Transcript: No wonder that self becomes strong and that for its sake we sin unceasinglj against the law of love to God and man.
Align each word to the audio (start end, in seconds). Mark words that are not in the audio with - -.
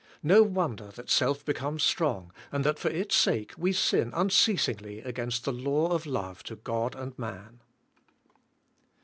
No 0.23 0.41
wonder 0.41 0.87
that 0.89 1.11
self 1.11 1.45
becomes 1.45 1.83
strong 1.83 2.31
and 2.51 2.63
that 2.63 2.79
for 2.79 2.87
its 2.89 3.13
sake 3.15 3.53
we 3.55 3.71
sin 3.71 4.09
unceasinglj 4.13 5.05
against 5.05 5.45
the 5.45 5.53
law 5.53 5.89
of 5.91 6.07
love 6.07 6.41
to 6.45 6.55
God 6.55 6.95
and 6.95 7.15
man. 7.19 7.59